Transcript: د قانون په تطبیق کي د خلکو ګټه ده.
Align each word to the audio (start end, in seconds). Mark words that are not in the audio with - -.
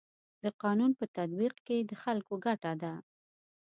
د 0.43 0.45
قانون 0.61 0.91
په 0.99 1.05
تطبیق 1.15 1.55
کي 1.67 1.77
د 1.89 1.91
خلکو 2.03 2.33
ګټه 2.45 2.71
ده. 2.81 2.93